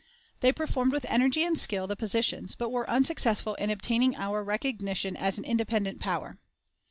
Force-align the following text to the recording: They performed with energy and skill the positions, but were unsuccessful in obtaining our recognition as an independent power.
They 0.39 0.51
performed 0.51 0.93
with 0.93 1.05
energy 1.07 1.43
and 1.43 1.59
skill 1.59 1.85
the 1.85 1.95
positions, 1.95 2.55
but 2.55 2.71
were 2.71 2.89
unsuccessful 2.89 3.53
in 3.53 3.69
obtaining 3.69 4.15
our 4.17 4.43
recognition 4.43 5.15
as 5.15 5.37
an 5.37 5.45
independent 5.45 5.99
power. 5.99 6.39